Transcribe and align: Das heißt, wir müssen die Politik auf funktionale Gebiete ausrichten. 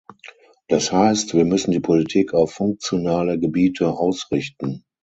Das 0.67 0.91
heißt, 0.91 1.35
wir 1.35 1.45
müssen 1.45 1.69
die 1.69 1.79
Politik 1.79 2.33
auf 2.33 2.53
funktionale 2.53 3.37
Gebiete 3.37 3.91
ausrichten. 3.91 4.83